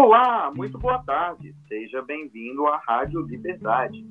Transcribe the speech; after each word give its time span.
Olá, 0.00 0.52
muito 0.54 0.78
boa 0.78 1.02
tarde. 1.02 1.52
Seja 1.66 2.00
bem-vindo 2.02 2.64
à 2.68 2.76
Rádio 2.86 3.20
Liberdade, 3.20 4.06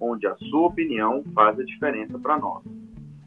onde 0.00 0.26
a 0.26 0.34
sua 0.34 0.66
opinião 0.66 1.22
faz 1.32 1.56
a 1.60 1.64
diferença 1.64 2.18
para 2.18 2.36
nós. 2.36 2.64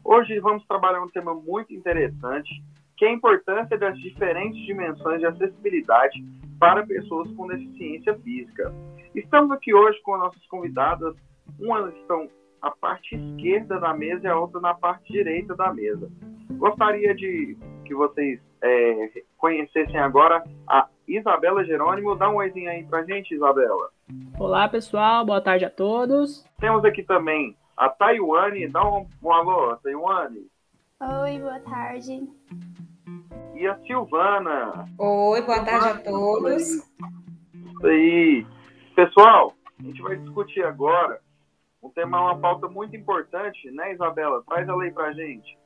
Hoje 0.04 0.38
vamos 0.38 0.62
trabalhar 0.66 1.02
um 1.02 1.08
tema 1.08 1.34
muito 1.34 1.72
interessante, 1.72 2.50
que 2.98 3.06
é 3.06 3.08
a 3.08 3.12
importância 3.12 3.78
das 3.78 3.98
diferentes 3.98 4.62
dimensões 4.66 5.20
de 5.20 5.26
acessibilidade 5.26 6.22
para 6.60 6.86
pessoas 6.86 7.32
com 7.32 7.46
deficiência 7.46 8.14
física. 8.18 8.70
Estamos 9.14 9.50
aqui 9.50 9.72
hoje 9.72 9.98
com 10.02 10.18
nossas 10.18 10.46
convidadas, 10.48 11.16
uma 11.58 11.88
estão 11.98 12.28
à 12.60 12.70
parte 12.70 13.16
esquerda 13.16 13.80
da 13.80 13.94
mesa 13.94 14.26
e 14.26 14.28
a 14.28 14.38
outra 14.38 14.60
na 14.60 14.74
parte 14.74 15.10
direita 15.10 15.56
da 15.56 15.72
mesa. 15.72 16.12
Gostaria 16.58 17.14
de 17.14 17.56
que 17.86 17.94
vocês 17.94 18.38
é, 18.62 19.22
conhecessem 19.38 19.98
agora 19.98 20.44
a 20.68 20.86
Isabela 21.18 21.64
Jerônimo. 21.64 22.16
Dá 22.16 22.28
um 22.28 22.36
oizinho 22.36 22.70
aí 22.70 22.84
pra 22.84 23.04
gente, 23.04 23.34
Isabela. 23.34 23.90
Olá, 24.38 24.68
pessoal. 24.68 25.24
Boa 25.24 25.40
tarde 25.40 25.64
a 25.64 25.70
todos. 25.70 26.44
Temos 26.58 26.84
aqui 26.84 27.02
também 27.02 27.56
a 27.76 27.88
Taiwane. 27.88 28.68
Dá 28.68 28.82
um, 28.84 29.06
um 29.22 29.32
alô, 29.32 29.76
Taiwane. 29.76 30.46
Oi, 31.00 31.38
boa 31.38 31.60
tarde. 31.60 32.28
E 33.54 33.66
a 33.66 33.76
Silvana. 33.80 34.86
Oi, 34.98 35.42
boa 35.42 35.64
tarde 35.64 35.88
a 35.88 35.98
todos. 35.98 36.62
Isso 36.62 37.86
aí. 37.86 38.46
Pessoal, 38.94 39.52
a 39.78 39.82
gente 39.82 40.00
vai 40.02 40.16
discutir 40.16 40.64
agora 40.64 41.20
um 41.82 41.90
tema, 41.90 42.20
uma 42.20 42.38
pauta 42.38 42.68
muito 42.68 42.96
importante, 42.96 43.70
né, 43.72 43.92
Isabela? 43.92 44.42
Traz 44.48 44.68
a 44.68 44.76
lei 44.76 44.90
pra 44.90 45.12
gente. 45.12 45.58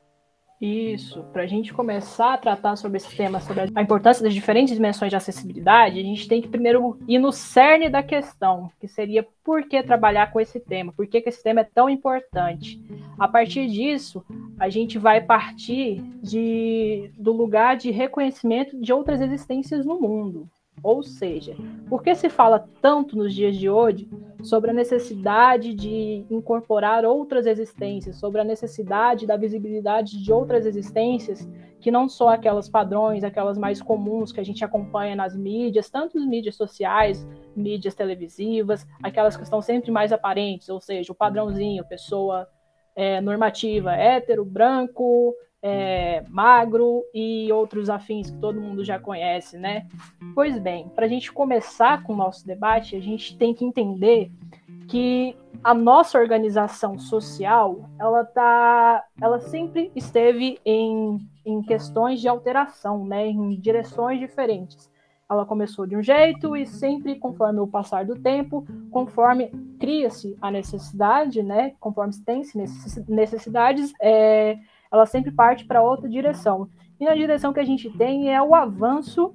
Isso, 0.61 1.23
para 1.33 1.43
a 1.43 1.47
gente 1.47 1.73
começar 1.75 2.33
a 2.33 2.39
tratar 2.39 2.77
sobre 2.77 2.97
esse 2.97 3.15
tema, 3.15 3.41
sobre 3.41 3.71
a 3.75 3.83
importância 3.83 4.23
das 4.23 4.33
diferentes 4.33 4.75
dimensões 4.75 5.11
de 5.11 5.17
acessibilidade, 5.17 6.01
a 6.01 6.03
gente 6.03 6.27
tem 6.27 6.41
que 6.41 6.49
primeiro 6.49 6.99
ir 7.07 7.19
no 7.19 7.31
cerne 7.31 7.91
da 7.91 8.03
questão, 8.03 8.71
que 8.81 8.89
seria 8.89 9.27
por 9.45 9.69
que 9.69 9.83
trabalhar 9.83 10.33
com 10.33 10.41
esse 10.41 10.59
tema, 10.59 10.95
por 10.95 11.07
que, 11.07 11.21
que 11.21 11.29
esse 11.29 11.43
tema 11.43 11.61
é 11.61 11.65
tão 11.65 11.91
importante. 11.91 12.81
A 13.19 13.29
partir 13.29 13.67
disso, 13.69 14.25
a 14.59 14.71
gente 14.71 14.99
vai 14.99 15.21
partir 15.21 16.03
de, 16.23 17.11
do 17.19 17.33
lugar 17.33 17.77
de 17.77 17.91
reconhecimento 17.91 18.81
de 18.81 18.93
outras 18.95 19.21
existências 19.21 19.85
no 19.85 20.01
mundo. 20.01 20.49
Ou 20.83 21.03
seja, 21.03 21.57
por 21.89 22.03
que 22.03 22.15
se 22.15 22.29
fala 22.29 22.69
tanto 22.81 23.17
nos 23.17 23.35
dias 23.35 23.57
de 23.57 23.69
hoje 23.69 24.09
sobre 24.43 24.71
a 24.71 24.75
necessidade 24.75 25.75
de 25.75 26.25
incorporar 26.31 27.05
outras 27.05 27.47
existências, 27.47 28.17
sobre 28.17 28.41
a 28.41 28.45
necessidade 28.45 29.27
da 29.27 29.37
visibilidade 29.37 30.23
de 30.23 30.33
outras 30.33 30.67
existências 30.67 31.49
que 31.81 31.91
não 31.91 32.09
só 32.09 32.31
aquelas 32.31 32.69
padrões, 32.69 33.25
aquelas 33.25 33.59
mais 33.59 33.81
comuns 33.83 34.33
que 34.33 34.41
a 34.41 34.45
gente 34.45 34.65
acompanha 34.65 35.17
nas 35.17 35.37
mídias, 35.37 35.91
tanto 35.91 36.19
as 36.19 36.25
mídias 36.25 36.57
sociais, 36.57 37.27
mídias 37.55 37.95
televisivas, 37.95 38.87
aquelas 39.03 39.37
que 39.37 39.43
estão 39.43 39.61
sempre 39.61 39.91
mais 39.91 40.13
aparentes, 40.13 40.69
ou 40.69 40.81
seja, 40.81 41.13
o 41.13 41.15
padrãozinho, 41.15 41.85
pessoa 41.85 42.49
é, 42.95 43.21
normativa, 43.21 43.93
hétero, 43.95 44.45
branco, 44.45 45.35
é, 45.69 46.23
magro 46.29 47.03
e 47.13 47.51
outros 47.53 47.91
afins 47.91 48.31
que 48.31 48.39
todo 48.39 48.61
mundo 48.61 48.85
já 48.85 49.01
conhece, 49.01 49.59
né? 49.59 49.89
Pois 50.33 50.61
bem, 50.61 50.89
para 50.91 51.07
a 51.07 51.09
gente 51.09 51.33
começar 51.33 52.05
com 52.05 52.13
o 52.13 52.17
nosso 52.17 52.47
debate, 52.47 52.95
a 52.95 53.01
gente 53.01 53.37
tem 53.37 53.53
que 53.53 53.65
entender 53.65 54.31
que 54.87 55.37
a 55.65 55.75
nossa 55.75 56.21
organização 56.21 56.97
social, 57.01 57.91
ela 57.99 58.25
tá, 58.25 59.05
ela 59.21 59.41
sempre 59.41 59.91
esteve 59.97 60.61
em, 60.65 61.19
em 61.45 61.61
questões 61.63 62.21
de 62.21 62.29
alteração, 62.29 63.05
né? 63.05 63.27
Em 63.27 63.59
direções 63.59 64.21
diferentes. 64.21 64.89
Ela 65.29 65.45
começou 65.45 65.85
de 65.85 65.97
um 65.97 66.03
jeito 66.03 66.57
e 66.57 66.65
sempre, 66.65 67.17
conforme 67.17 67.59
o 67.59 67.67
passar 67.67 68.05
do 68.05 68.15
tempo, 68.15 68.65
conforme 68.93 69.49
cria-se 69.81 70.37
a 70.41 70.49
necessidade, 70.49 71.43
né? 71.43 71.73
Conforme 71.81 72.13
tem-se 72.25 72.57
necessidades, 73.09 73.93
é, 74.01 74.59
ela 74.93 75.07
sempre 75.07 75.31
parte 75.31 75.65
para 75.65 75.83
outra 75.83 76.09
direção. 76.09 76.69
E 76.99 77.05
na 77.05 77.15
direção 77.15 77.53
que 77.53 77.61
a 77.61 77.65
gente 77.65 77.91
tem 77.91 78.33
é 78.33 78.43
o 78.43 78.55
avanço, 78.55 79.33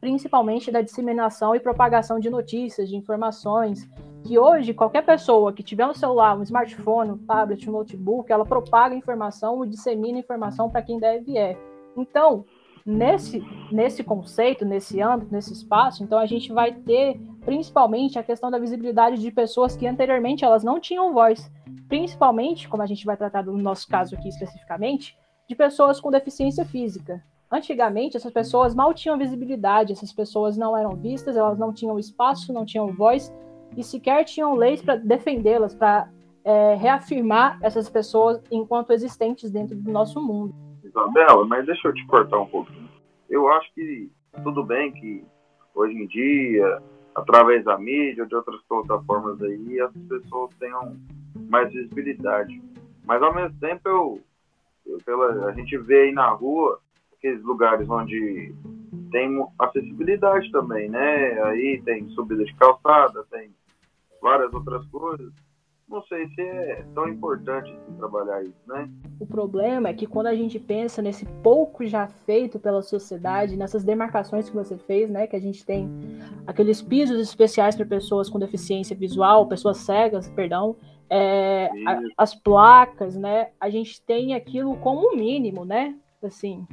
principalmente 0.00 0.70
da 0.70 0.82
disseminação 0.82 1.54
e 1.54 1.60
propagação 1.60 2.18
de 2.18 2.28
notícias, 2.28 2.88
de 2.88 2.96
informações, 2.96 3.88
que 4.24 4.38
hoje 4.38 4.74
qualquer 4.74 5.04
pessoa 5.04 5.52
que 5.52 5.62
tiver 5.62 5.86
um 5.86 5.94
celular, 5.94 6.36
um 6.36 6.42
smartphone, 6.42 7.12
um 7.12 7.18
tablet, 7.18 7.68
um 7.68 7.72
notebook, 7.72 8.30
ela 8.32 8.44
propaga 8.44 8.94
informação 8.94 9.64
e 9.64 9.68
dissemina 9.68 10.18
informação 10.18 10.70
para 10.70 10.82
quem 10.82 10.98
deve 10.98 11.36
é. 11.36 11.56
Então, 11.96 12.44
nesse, 12.84 13.44
nesse 13.70 14.02
conceito, 14.02 14.64
nesse 14.64 15.00
âmbito, 15.00 15.32
nesse 15.32 15.52
espaço, 15.52 16.02
então 16.02 16.18
a 16.18 16.26
gente 16.26 16.52
vai 16.52 16.72
ter 16.72 17.20
principalmente 17.44 18.18
a 18.18 18.22
questão 18.22 18.50
da 18.50 18.58
visibilidade 18.58 19.20
de 19.20 19.30
pessoas 19.30 19.76
que 19.76 19.86
anteriormente 19.86 20.44
elas 20.44 20.64
não 20.64 20.80
tinham 20.80 21.12
voz 21.12 21.50
principalmente, 21.92 22.70
como 22.70 22.82
a 22.82 22.86
gente 22.86 23.04
vai 23.04 23.18
tratar 23.18 23.44
no 23.44 23.52
nosso 23.58 23.86
caso 23.86 24.14
aqui 24.14 24.30
especificamente, 24.30 25.14
de 25.46 25.54
pessoas 25.54 26.00
com 26.00 26.10
deficiência 26.10 26.64
física. 26.64 27.22
Antigamente, 27.50 28.16
essas 28.16 28.32
pessoas 28.32 28.74
mal 28.74 28.94
tinham 28.94 29.18
visibilidade, 29.18 29.92
essas 29.92 30.10
pessoas 30.10 30.56
não 30.56 30.74
eram 30.74 30.96
vistas, 30.96 31.36
elas 31.36 31.58
não 31.58 31.70
tinham 31.70 31.98
espaço, 31.98 32.50
não 32.50 32.64
tinham 32.64 32.90
voz 32.94 33.30
e 33.76 33.84
sequer 33.84 34.24
tinham 34.24 34.54
leis 34.54 34.80
para 34.80 34.96
defendê-las, 34.96 35.74
para 35.74 36.08
é, 36.42 36.76
reafirmar 36.76 37.58
essas 37.60 37.90
pessoas 37.90 38.42
enquanto 38.50 38.90
existentes 38.92 39.50
dentro 39.50 39.76
do 39.76 39.92
nosso 39.92 40.18
mundo. 40.18 40.54
Isabela, 40.82 41.44
mas 41.44 41.66
deixa 41.66 41.88
eu 41.88 41.92
te 41.92 42.06
cortar 42.06 42.38
um 42.38 42.46
pouquinho. 42.46 42.88
Eu 43.28 43.50
acho 43.52 43.70
que 43.74 44.10
tudo 44.42 44.64
bem 44.64 44.90
que 44.92 45.22
hoje 45.74 45.94
em 45.94 46.06
dia, 46.06 46.82
através 47.14 47.64
da 47.64 47.78
mídia 47.78 48.24
ou 48.24 48.28
de 48.28 48.34
outras 48.34 48.60
plataformas 48.62 49.40
aí, 49.42 49.80
as 49.80 49.92
pessoas 50.08 50.54
tenham 50.58 50.96
mais 51.48 51.72
visibilidade. 51.72 52.62
Mas 53.04 53.22
ao 53.22 53.34
mesmo 53.34 53.58
tempo 53.58 53.88
eu, 53.88 54.20
eu 54.86 54.98
pela, 55.04 55.46
a 55.46 55.52
gente 55.52 55.76
vê 55.78 56.02
aí 56.02 56.12
na 56.12 56.28
rua 56.30 56.80
aqueles 57.12 57.42
lugares 57.42 57.88
onde 57.88 58.54
tem 59.10 59.46
acessibilidade 59.58 60.50
também, 60.50 60.88
né? 60.88 61.40
Aí 61.44 61.80
tem 61.84 62.08
subida 62.10 62.44
de 62.44 62.54
calçada, 62.54 63.24
tem 63.30 63.50
várias 64.20 64.52
outras 64.52 64.84
coisas. 64.86 65.32
Não 65.92 66.02
sei 66.04 66.26
se 66.28 66.40
é 66.40 66.86
tão 66.94 67.06
importante 67.06 67.70
assim, 67.70 67.96
trabalhar 67.98 68.42
isso, 68.42 68.56
né? 68.66 68.88
O 69.20 69.26
problema 69.26 69.90
é 69.90 69.92
que 69.92 70.06
quando 70.06 70.28
a 70.28 70.34
gente 70.34 70.58
pensa 70.58 71.02
nesse 71.02 71.26
pouco 71.42 71.84
já 71.84 72.06
feito 72.06 72.58
pela 72.58 72.80
sociedade, 72.80 73.58
nessas 73.58 73.84
demarcações 73.84 74.48
que 74.48 74.56
você 74.56 74.78
fez, 74.78 75.10
né? 75.10 75.26
Que 75.26 75.36
a 75.36 75.40
gente 75.40 75.66
tem 75.66 75.90
aqueles 76.46 76.80
pisos 76.80 77.20
especiais 77.20 77.76
para 77.76 77.84
pessoas 77.84 78.30
com 78.30 78.38
deficiência 78.38 78.96
visual, 78.96 79.46
pessoas 79.46 79.76
cegas, 79.76 80.30
perdão, 80.30 80.76
é, 81.10 81.68
a, 81.86 82.00
as 82.16 82.34
placas, 82.34 83.14
né? 83.14 83.50
A 83.60 83.68
gente 83.68 84.00
tem 84.00 84.32
aquilo 84.32 84.74
como 84.78 85.14
mínimo, 85.14 85.62
né? 85.62 85.94
Assim, 86.22 86.66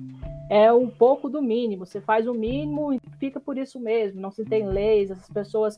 é 0.50 0.72
um 0.72 0.90
pouco 0.90 1.30
do 1.30 1.42
mínimo. 1.42 1.86
Você 1.86 2.00
faz 2.00 2.26
o 2.26 2.34
mínimo 2.34 2.94
e 2.94 3.02
fica 3.20 3.38
por 3.38 3.58
isso 3.58 3.82
mesmo. 3.82 4.22
Não 4.22 4.32
se 4.32 4.46
tem 4.46 4.66
leis, 4.66 5.12
essas 5.12 5.30
pessoas. 5.30 5.78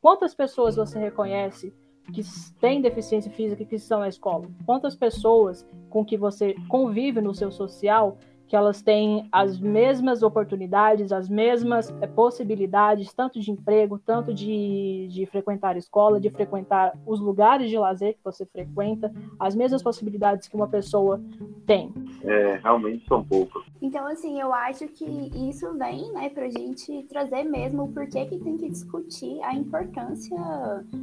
Quantas 0.00 0.34
pessoas 0.34 0.76
você 0.76 0.98
reconhece 0.98 1.70
que 2.12 2.22
têm 2.60 2.80
deficiência 2.80 3.30
física 3.30 3.64
que 3.64 3.76
estão 3.76 4.00
na 4.00 4.08
escola? 4.08 4.48
Quantas 4.64 4.94
pessoas 4.94 5.66
com 5.90 6.04
que 6.04 6.16
você 6.16 6.54
convive 6.68 7.20
no 7.20 7.34
seu 7.34 7.50
social 7.50 8.18
que 8.48 8.56
elas 8.56 8.80
têm 8.80 9.28
as 9.30 9.60
mesmas 9.60 10.22
oportunidades, 10.22 11.12
as 11.12 11.28
mesmas 11.28 11.94
é, 12.00 12.06
possibilidades, 12.06 13.12
tanto 13.12 13.38
de 13.38 13.50
emprego, 13.50 13.98
tanto 13.98 14.32
de, 14.32 15.06
de 15.10 15.26
frequentar 15.26 15.76
a 15.76 15.78
escola, 15.78 16.18
de 16.18 16.30
frequentar 16.30 16.96
os 17.06 17.20
lugares 17.20 17.68
de 17.68 17.76
lazer 17.76 18.14
que 18.14 18.24
você 18.24 18.46
frequenta, 18.46 19.12
as 19.38 19.54
mesmas 19.54 19.82
possibilidades 19.82 20.48
que 20.48 20.56
uma 20.56 20.66
pessoa 20.66 21.20
tem. 21.66 21.92
É, 22.24 22.58
realmente 22.62 23.06
são 23.06 23.22
poucas. 23.22 23.62
Então, 23.82 24.06
assim, 24.06 24.40
eu 24.40 24.52
acho 24.52 24.88
que 24.88 25.04
isso 25.48 25.70
vem, 25.74 26.10
né, 26.12 26.30
pra 26.30 26.48
gente 26.48 27.02
trazer 27.04 27.44
mesmo 27.44 27.84
o 27.84 27.92
porquê 27.92 28.24
que 28.24 28.38
tem 28.38 28.56
que 28.56 28.70
discutir 28.70 29.40
a 29.42 29.54
importância 29.54 30.38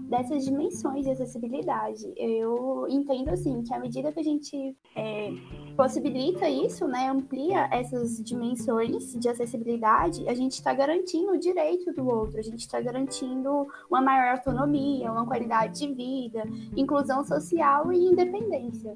dessas 0.09 0.45
dimensões 0.45 1.05
de 1.05 1.11
acessibilidade. 1.11 2.11
Eu 2.17 2.87
entendo, 2.89 3.29
assim, 3.29 3.61
que 3.61 3.73
à 3.73 3.79
medida 3.79 4.11
que 4.11 4.19
a 4.19 4.23
gente 4.23 4.75
é, 4.95 5.31
possibilita 5.77 6.49
isso, 6.49 6.87
né, 6.87 7.07
amplia 7.07 7.34
essas 7.71 8.23
dimensões 8.23 9.13
de 9.13 9.29
acessibilidade, 9.29 10.27
a 10.27 10.33
gente 10.33 10.53
está 10.53 10.73
garantindo 10.73 11.31
o 11.31 11.39
direito 11.39 11.91
do 11.93 12.07
outro, 12.07 12.39
a 12.39 12.43
gente 12.43 12.59
está 12.59 12.79
garantindo 12.81 13.67
uma 13.89 14.01
maior 14.01 14.35
autonomia, 14.35 15.11
uma 15.11 15.25
qualidade 15.25 15.79
de 15.79 15.93
vida, 15.93 16.43
inclusão 16.75 17.23
social 17.25 17.91
e 17.91 17.97
independência. 17.97 18.93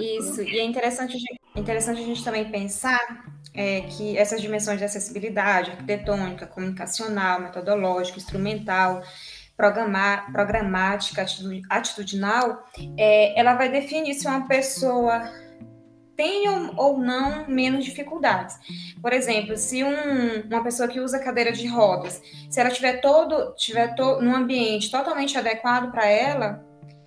Isso, 0.00 0.42
e 0.42 0.58
é 0.58 0.64
interessante, 0.64 1.16
interessante 1.54 2.00
a 2.00 2.04
gente 2.04 2.24
também 2.24 2.50
pensar 2.50 3.24
é, 3.54 3.82
que 3.82 4.16
essas 4.16 4.40
dimensões 4.40 4.78
de 4.78 4.84
acessibilidade, 4.84 5.70
arquitetônica, 5.70 6.46
comunicacional, 6.46 7.40
metodológica, 7.40 8.18
instrumental, 8.18 9.02
programar, 9.56 10.32
programática, 10.32 11.24
atitudinal, 11.68 12.64
é, 12.96 13.38
ela 13.38 13.54
vai 13.54 13.68
definir 13.68 14.14
se 14.14 14.26
uma 14.26 14.48
pessoa 14.48 15.30
tenham 16.20 16.74
ou 16.76 16.98
não 16.98 17.48
menos 17.48 17.82
dificuldades. 17.82 18.58
Por 19.00 19.10
exemplo, 19.10 19.56
se 19.56 19.82
um, 19.82 20.42
uma 20.46 20.62
pessoa 20.62 20.86
que 20.86 21.00
usa 21.00 21.18
cadeira 21.18 21.50
de 21.50 21.66
rodas, 21.66 22.22
se 22.50 22.60
ela 22.60 22.68
tiver 22.68 23.00
todo, 23.00 23.54
tiver 23.54 23.94
to, 23.94 24.20
num 24.20 24.36
ambiente 24.36 24.90
totalmente 24.90 25.38
adequado 25.38 25.90
para 25.90 26.04
ela, 26.04 26.62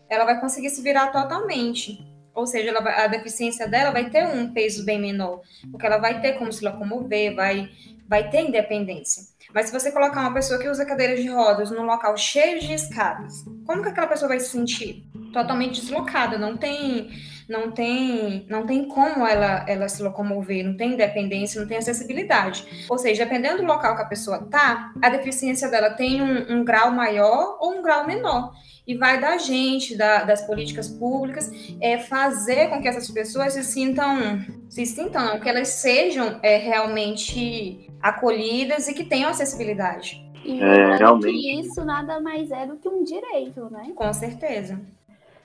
ela 0.09 0.25
vai 0.25 0.41
conseguir 0.41 0.71
se 0.71 0.81
virar 0.81 1.11
totalmente. 1.11 2.03
Ou 2.33 2.47
seja, 2.47 2.73
vai, 2.81 3.03
a 3.03 3.07
deficiência 3.07 3.67
dela 3.67 3.91
vai 3.91 4.09
ter 4.09 4.25
um 4.25 4.51
peso 4.51 4.83
bem 4.83 4.99
menor, 4.99 5.41
porque 5.69 5.85
ela 5.85 5.99
vai 5.99 6.19
ter 6.19 6.33
como 6.33 6.51
se 6.51 6.65
locomover, 6.65 7.35
vai, 7.35 7.69
vai 8.09 8.31
ter 8.31 8.41
independência. 8.41 9.21
Mas 9.53 9.67
se 9.67 9.71
você 9.71 9.91
colocar 9.91 10.21
uma 10.21 10.33
pessoa 10.33 10.59
que 10.59 10.67
usa 10.67 10.87
cadeira 10.87 11.15
de 11.15 11.29
rodas 11.29 11.69
num 11.69 11.83
local 11.83 12.17
cheio 12.17 12.59
de 12.59 12.73
escadas, 12.73 13.45
como 13.67 13.83
que 13.83 13.89
aquela 13.89 14.07
pessoa 14.07 14.29
vai 14.29 14.39
se 14.39 14.49
sentir? 14.49 15.05
Totalmente 15.33 15.81
deslocada, 15.81 16.37
não 16.37 16.55
tem 16.55 17.09
não 17.47 17.71
tem, 17.71 18.45
não 18.49 18.65
tem 18.65 18.87
como 18.87 19.25
ela, 19.25 19.65
ela 19.67 19.87
se 19.89 20.01
locomover, 20.01 20.65
não 20.65 20.75
tem 20.75 20.93
independência, 20.93 21.59
não 21.59 21.67
tem 21.67 21.77
acessibilidade. 21.77 22.85
Ou 22.89 22.97
seja, 22.97 23.25
dependendo 23.25 23.57
do 23.57 23.65
local 23.67 23.95
que 23.95 24.01
a 24.01 24.07
pessoa 24.07 24.39
tá, 24.49 24.91
a 25.01 25.09
deficiência 25.09 25.69
dela 25.69 25.91
tem 25.91 26.21
um, 26.21 26.59
um 26.59 26.63
grau 26.63 26.91
maior 26.91 27.57
ou 27.59 27.73
um 27.73 27.81
grau 27.81 28.05
menor. 28.05 28.53
E 28.85 28.97
vai 28.97 29.19
da 29.19 29.37
gente, 29.37 29.95
da, 29.95 30.23
das 30.23 30.45
políticas 30.45 30.89
públicas, 30.89 31.49
é 31.79 31.97
fazer 31.97 32.69
com 32.69 32.81
que 32.81 32.87
essas 32.87 33.09
pessoas 33.09 33.53
se 33.53 33.63
sintam, 33.63 34.41
se 34.69 34.85
sintam, 34.85 35.25
não, 35.25 35.39
que 35.39 35.47
elas 35.47 35.69
sejam 35.69 36.39
é, 36.43 36.57
realmente 36.57 37.89
acolhidas 38.01 38.87
e 38.89 38.93
que 38.93 39.05
tenham 39.05 39.29
acessibilidade. 39.29 40.21
E 40.43 40.61
é, 40.61 40.97
realmente. 40.97 41.61
isso 41.61 41.85
nada 41.85 42.19
mais 42.19 42.51
é 42.51 42.65
do 42.65 42.75
que 42.75 42.89
um 42.89 43.05
direito, 43.05 43.69
né? 43.71 43.93
Com 43.95 44.11
certeza 44.11 44.77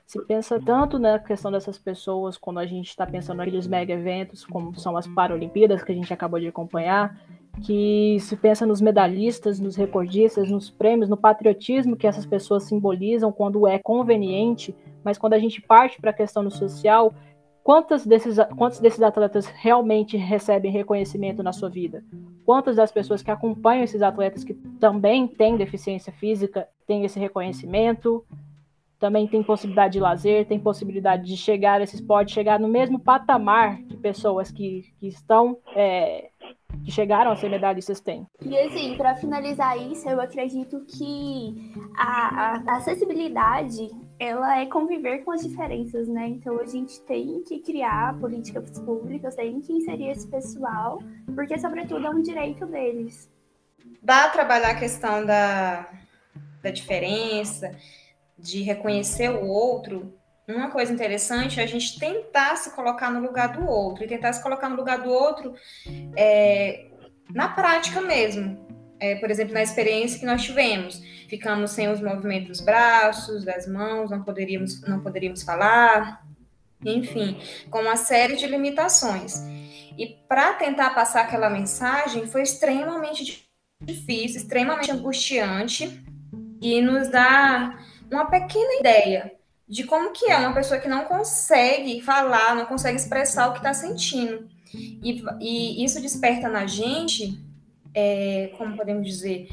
se 0.08 0.18
pensa 0.24 0.58
tanto 0.58 0.98
na 0.98 1.18
questão 1.18 1.52
dessas 1.52 1.76
pessoas 1.76 2.38
quando 2.38 2.58
a 2.58 2.64
gente 2.64 2.88
está 2.88 3.06
pensando 3.06 3.36
naqueles 3.36 3.66
mega 3.66 3.92
eventos, 3.92 4.42
como 4.42 4.74
são 4.80 4.96
as 4.96 5.06
Paralimpíadas, 5.06 5.82
que 5.84 5.92
a 5.92 5.94
gente 5.94 6.10
acabou 6.10 6.40
de 6.40 6.48
acompanhar, 6.48 7.14
que 7.62 8.16
se 8.20 8.34
pensa 8.34 8.64
nos 8.64 8.80
medalhistas, 8.80 9.60
nos 9.60 9.76
recordistas, 9.76 10.50
nos 10.50 10.70
prêmios, 10.70 11.10
no 11.10 11.16
patriotismo 11.16 11.94
que 11.94 12.06
essas 12.06 12.24
pessoas 12.24 12.62
simbolizam 12.62 13.30
quando 13.30 13.66
é 13.66 13.78
conveniente, 13.78 14.74
mas 15.04 15.18
quando 15.18 15.34
a 15.34 15.38
gente 15.38 15.60
parte 15.60 16.00
para 16.00 16.08
a 16.08 16.14
questão 16.14 16.42
do 16.42 16.50
social, 16.50 17.12
quantos 17.62 18.06
desses, 18.06 18.38
quantos 18.56 18.78
desses 18.78 19.02
atletas 19.02 19.44
realmente 19.44 20.16
recebem 20.16 20.72
reconhecimento 20.72 21.42
na 21.42 21.52
sua 21.52 21.68
vida? 21.68 22.02
Quantas 22.46 22.76
das 22.76 22.90
pessoas 22.90 23.22
que 23.22 23.30
acompanham 23.30 23.84
esses 23.84 24.00
atletas 24.00 24.42
que 24.42 24.54
também 24.80 25.26
têm 25.28 25.58
deficiência 25.58 26.14
física 26.14 26.66
têm 26.86 27.04
esse 27.04 27.20
reconhecimento? 27.20 28.24
Também 28.98 29.26
tem 29.26 29.42
possibilidade 29.42 29.92
de 29.92 30.00
lazer, 30.00 30.46
tem 30.46 30.58
possibilidade 30.58 31.24
de 31.24 31.36
chegar, 31.36 31.80
esses 31.80 32.00
pode 32.00 32.32
chegar 32.32 32.58
no 32.58 32.68
mesmo 32.68 32.98
patamar 32.98 33.80
de 33.82 33.96
pessoas 33.96 34.50
que, 34.50 34.92
que 34.98 35.06
estão, 35.06 35.56
é, 35.74 36.30
que 36.84 36.90
chegaram 36.90 37.30
a 37.30 37.36
ser 37.36 37.48
medalhistas 37.48 38.00
têm. 38.00 38.26
E 38.44 38.58
assim, 38.58 38.96
para 38.96 39.14
finalizar 39.14 39.78
isso, 39.78 40.08
eu 40.08 40.20
acredito 40.20 40.84
que 40.86 41.72
a, 41.96 42.60
a, 42.66 42.76
acessibilidade 42.76 43.88
ela 44.18 44.60
é 44.60 44.66
conviver 44.66 45.18
com 45.18 45.30
as 45.30 45.42
diferenças, 45.42 46.08
né? 46.08 46.26
Então 46.26 46.58
a 46.58 46.66
gente 46.66 47.00
tem 47.02 47.42
que 47.44 47.60
criar 47.60 48.18
políticas 48.18 48.80
públicas, 48.80 49.36
tem 49.36 49.60
que 49.60 49.72
inserir 49.72 50.10
esse 50.10 50.26
pessoal, 50.26 51.00
porque 51.36 51.56
sobretudo 51.56 52.04
é 52.04 52.10
um 52.10 52.20
direito 52.20 52.66
deles. 52.66 53.30
Dá 54.02 54.24
a 54.24 54.28
trabalhar 54.28 54.70
a 54.70 54.78
questão 54.78 55.24
da, 55.24 55.88
da 56.62 56.70
diferença, 56.70 57.70
de 58.38 58.62
reconhecer 58.62 59.30
o 59.30 59.46
outro, 59.46 60.14
uma 60.48 60.70
coisa 60.70 60.92
interessante 60.92 61.60
é 61.60 61.64
a 61.64 61.66
gente 61.66 61.98
tentar 61.98 62.56
se 62.56 62.74
colocar 62.74 63.10
no 63.10 63.20
lugar 63.20 63.48
do 63.48 63.66
outro, 63.66 64.04
e 64.04 64.06
tentar 64.06 64.32
se 64.32 64.42
colocar 64.42 64.68
no 64.68 64.76
lugar 64.76 65.02
do 65.02 65.10
outro 65.10 65.54
é, 66.16 66.86
na 67.34 67.48
prática 67.48 68.00
mesmo. 68.00 68.66
É, 69.00 69.14
por 69.16 69.30
exemplo, 69.30 69.54
na 69.54 69.62
experiência 69.62 70.18
que 70.18 70.26
nós 70.26 70.42
tivemos, 70.42 71.00
ficamos 71.28 71.70
sem 71.70 71.88
os 71.88 72.00
movimentos 72.00 72.48
dos 72.48 72.60
braços, 72.60 73.44
das 73.44 73.68
mãos, 73.68 74.10
não 74.10 74.24
poderíamos, 74.24 74.80
não 74.82 75.00
poderíamos 75.00 75.42
falar, 75.42 76.26
enfim, 76.84 77.38
com 77.70 77.80
uma 77.80 77.96
série 77.96 78.34
de 78.36 78.46
limitações. 78.46 79.36
E 79.96 80.06
para 80.28 80.54
tentar 80.54 80.90
passar 80.94 81.22
aquela 81.22 81.50
mensagem 81.50 82.26
foi 82.26 82.42
extremamente 82.42 83.48
difícil, 83.82 84.40
extremamente 84.40 84.90
angustiante 84.90 86.02
e 86.60 86.80
nos 86.80 87.08
dá 87.08 87.78
uma 88.10 88.26
pequena 88.26 88.80
ideia 88.80 89.32
de 89.68 89.84
como 89.84 90.12
que 90.12 90.30
é 90.30 90.38
uma 90.38 90.54
pessoa 90.54 90.80
que 90.80 90.88
não 90.88 91.04
consegue 91.04 92.00
falar, 92.00 92.54
não 92.54 92.64
consegue 92.64 92.96
expressar 92.96 93.48
o 93.48 93.52
que 93.52 93.58
está 93.58 93.74
sentindo. 93.74 94.48
E, 94.74 95.22
e, 95.40 95.84
isso 95.84 96.00
desperta 96.00 96.48
na 96.48 96.66
gente, 96.66 97.38
é, 97.94 98.50
como 98.56 98.76
podemos 98.76 99.06
dizer, 99.06 99.48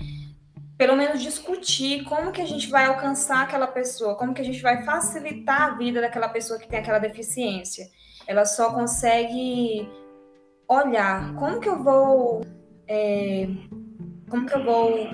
pelo 0.77 0.95
menos 0.95 1.21
discutir 1.21 2.03
como 2.05 2.31
que 2.31 2.41
a 2.41 2.45
gente 2.45 2.69
vai 2.69 2.85
alcançar 2.85 3.43
aquela 3.43 3.67
pessoa, 3.67 4.15
como 4.15 4.33
que 4.33 4.41
a 4.41 4.45
gente 4.45 4.61
vai 4.61 4.83
facilitar 4.83 5.61
a 5.61 5.69
vida 5.75 6.01
daquela 6.01 6.29
pessoa 6.29 6.59
que 6.59 6.67
tem 6.67 6.79
aquela 6.79 6.99
deficiência. 6.99 7.89
Ela 8.27 8.45
só 8.45 8.73
consegue 8.73 9.87
olhar 10.67 11.35
como 11.35 11.59
que 11.59 11.69
eu 11.69 11.81
vou, 11.83 12.45
é, 12.87 13.47
como 14.29 14.45
que 14.45 14.53
eu 14.53 14.63
vou 14.63 15.09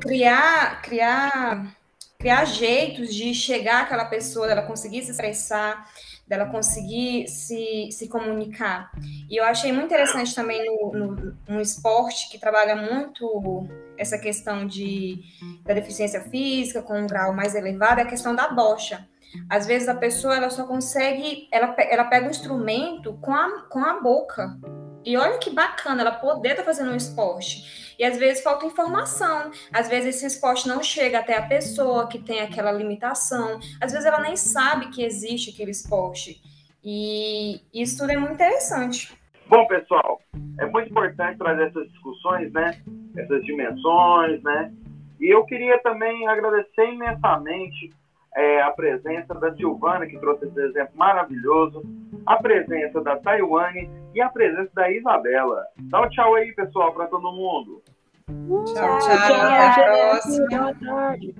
criar, 0.00 0.80
criar 0.82 1.76
criar 2.24 2.46
jeitos 2.46 3.14
de 3.14 3.34
chegar 3.34 3.82
àquela 3.82 4.06
pessoa, 4.06 4.46
dela 4.46 4.62
conseguir 4.62 5.02
se 5.02 5.10
expressar, 5.10 5.86
dela 6.26 6.46
conseguir 6.46 7.28
se, 7.28 7.90
se 7.92 8.08
comunicar. 8.08 8.90
E 9.28 9.36
eu 9.36 9.44
achei 9.44 9.70
muito 9.70 9.92
interessante 9.92 10.34
também 10.34 10.64
no, 10.64 10.92
no, 10.92 11.36
no 11.46 11.60
esporte, 11.60 12.30
que 12.30 12.38
trabalha 12.38 12.76
muito 12.76 13.68
essa 13.98 14.16
questão 14.16 14.66
de, 14.66 15.22
da 15.64 15.74
deficiência 15.74 16.22
física 16.22 16.80
com 16.80 16.98
um 16.98 17.06
grau 17.06 17.34
mais 17.34 17.54
elevado, 17.54 18.00
é 18.00 18.04
a 18.04 18.08
questão 18.08 18.34
da 18.34 18.48
bocha. 18.48 19.06
Às 19.50 19.66
vezes 19.66 19.86
a 19.86 19.94
pessoa 19.94 20.34
ela 20.34 20.48
só 20.48 20.64
consegue, 20.64 21.46
ela, 21.52 21.76
ela 21.78 22.04
pega 22.04 22.26
um 22.26 22.30
instrumento 22.30 23.18
com 23.20 23.34
a, 23.34 23.66
com 23.68 23.80
a 23.80 24.00
boca. 24.00 24.58
E 25.04 25.16
olha 25.16 25.38
que 25.38 25.50
bacana 25.50 26.02
ela 26.02 26.12
poder 26.12 26.50
estar 26.50 26.62
tá 26.62 26.66
fazendo 26.66 26.92
um 26.92 26.96
esporte. 26.96 27.94
E 27.98 28.04
às 28.04 28.18
vezes 28.18 28.42
falta 28.42 28.66
informação, 28.66 29.50
às 29.72 29.88
vezes 29.88 30.16
esse 30.16 30.26
esporte 30.26 30.66
não 30.66 30.82
chega 30.82 31.20
até 31.20 31.36
a 31.36 31.46
pessoa 31.46 32.08
que 32.08 32.18
tem 32.18 32.40
aquela 32.40 32.72
limitação, 32.72 33.60
às 33.80 33.92
vezes 33.92 34.06
ela 34.06 34.20
nem 34.20 34.36
sabe 34.36 34.88
que 34.88 35.04
existe 35.04 35.50
aquele 35.50 35.70
esporte. 35.70 36.40
E 36.82 37.60
isso 37.72 37.98
tudo 37.98 38.10
é 38.10 38.16
muito 38.16 38.34
interessante. 38.34 39.16
Bom, 39.46 39.66
pessoal, 39.66 40.20
é 40.58 40.66
muito 40.66 40.90
importante 40.90 41.38
trazer 41.38 41.68
essas 41.68 41.90
discussões, 41.92 42.52
né? 42.52 42.80
Essas 43.16 43.44
dimensões, 43.44 44.42
né? 44.42 44.72
E 45.20 45.32
eu 45.32 45.44
queria 45.44 45.78
também 45.78 46.26
agradecer 46.26 46.92
imensamente 46.92 47.92
é, 48.36 48.62
a 48.62 48.70
presença 48.70 49.34
da 49.34 49.54
Silvana, 49.54 50.06
que 50.06 50.18
trouxe 50.18 50.46
esse 50.46 50.60
exemplo 50.60 50.96
maravilhoso, 50.96 51.82
a 52.26 52.36
presença 52.36 53.00
da 53.00 53.16
Taiwane 53.16 53.90
e 54.14 54.20
a 54.20 54.28
presença 54.28 54.70
da 54.74 54.90
Isabela. 54.90 55.64
Dá 55.78 56.02
um 56.02 56.08
tchau 56.08 56.34
aí, 56.34 56.52
pessoal, 56.52 56.92
para 56.92 57.06
todo 57.06 57.32
mundo. 57.32 57.82
Tchau, 58.26 58.98
tchau. 58.98 59.10
Até 59.10 59.84
a 59.84 60.10
próxima. 60.10 60.46
Boa 60.48 60.74
tarde. 60.74 61.34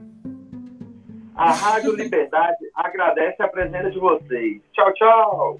A 1.35 1.51
Rádio 1.51 1.97
Liberdade 1.97 2.71
agradece 2.75 3.43
a 3.43 3.49
presença 3.49 3.91
de 3.91 3.99
vocês. 3.99 4.63
Tchau, 4.73 4.93
tchau. 4.95 5.59